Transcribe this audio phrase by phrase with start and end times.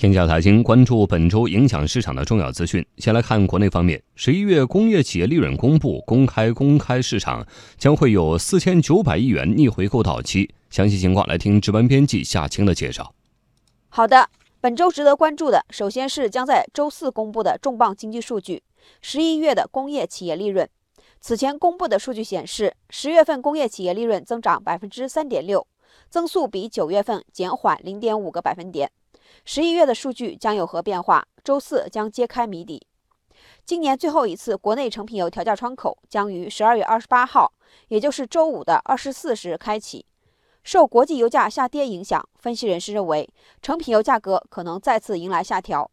[0.00, 2.82] 天下财经关注本周影响市场的重要资讯。
[2.96, 10.54] 先来看国内方面，十一月工业企业利润公布，公开公开市场将会有四千九百亿元逆回购到期。
[10.70, 13.14] 详细情况来听值班编辑夏青的介绍。
[13.90, 14.26] 好的，
[14.58, 18.62] 本周值得关注的，首先是将在周四公布的重磅经济数据——
[19.02, 20.66] 十一月的工业企业利润。
[21.20, 25.66] 此前公布的数据显示，十月份工业企业利润增长百分之三点六，
[26.08, 28.90] 增速比九月份减缓零点五个百分点。
[29.44, 31.24] 十一月的数据将有何变化？
[31.42, 32.86] 周四将揭开谜底。
[33.64, 37.52] 今年最后一次国内成品油调价窗口将于十二月二十八号，
[37.88, 40.04] 也就是周五的二十四时开启。
[40.62, 43.28] 受国际油价下跌影响，分析人士认为
[43.62, 45.90] 成品油价格可能再次迎来下调。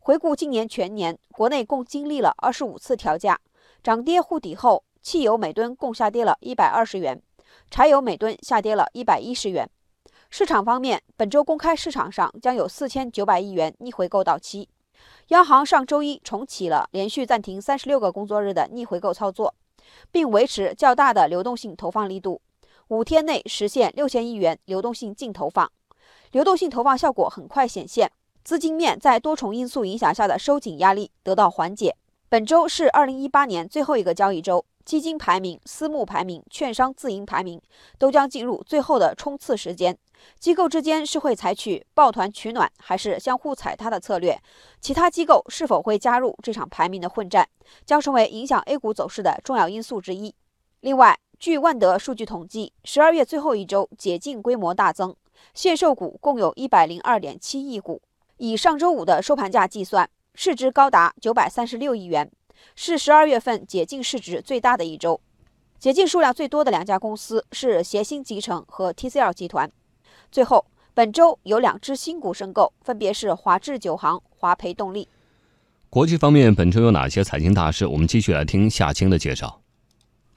[0.00, 3.38] 回顾今年全年，国内共经历了二十五次调价，
[3.82, 7.22] 涨跌互抵后，汽油每吨共下跌了一百二十元，
[7.70, 9.70] 柴油每吨下跌了一百一十元。
[10.30, 14.68] 市场方面，本周公开市场上将有四千九百亿元逆回购到期。
[15.28, 19.54] 央行上周一重启了连续暂停三十六个工作日的逆回购操作，
[20.12, 22.40] 并维持较大的流动性投放力度，
[22.88, 25.70] 五天内实现六千亿元流动性净投放。
[26.32, 28.12] 流动性投放效果很快显现，
[28.44, 31.96] 资金面在多重因素影响下的收紧压力得到缓解。
[32.28, 34.64] 本周是二零一八年最后一个交易周。
[34.88, 37.60] 基金排名、私募排名、券商自营排名
[37.98, 39.94] 都将进入最后的冲刺时间。
[40.38, 44.40] 机构之间是会采取抱团取暖，还是相互踩踏的策略？
[44.80, 47.46] 其他机构是否会加入这场排名的混战，
[47.84, 50.34] 将成为影响 A 股走势的重要因素之一。
[50.80, 55.14] 另外，据万德数据统计，十二月最后一周解禁规模大增，
[55.52, 58.00] 限售股共有一百零二点七亿股，
[58.38, 62.30] 以上周五的收盘价计算，市值高达九百三十六亿元。
[62.74, 65.20] 是十二月份解禁市值最大的一周，
[65.78, 69.70] 解禁数量最多的两家公司是协鑫集成和 TCL 集团。
[70.30, 75.08] 最后，本周有两只新股申购，分别是华智九行、华培动力。
[75.90, 77.86] 国际方面，本周有哪些财经大事？
[77.86, 79.62] 我们继续来听夏青的介绍。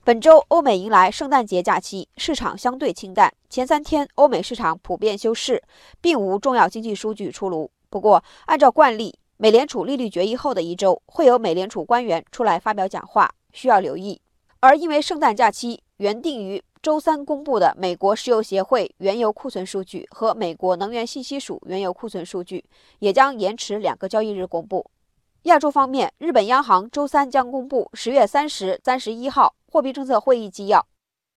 [0.04, 3.32] 本周欧美迎来圣诞节假期，市场相对清淡。
[3.50, 5.62] 前三天，欧美市场普遍休市，
[6.00, 7.70] 并无重要经济数据出炉。
[7.90, 14.22] 不过，按照惯例，美联储利率决议后的一周，会有美联储官员出来发表讲话，需要留意。
[14.60, 22.64] 而因为圣诞假期，原定于周三公布的美国石油协会原油库存数据和美国能源信息署原油库存数据，
[23.00, 24.86] 也将延迟两个交易日公布。
[25.46, 30.86] 亚洲方面，日本央行周三将公布十月三十、三十一号货币政策会议纪要，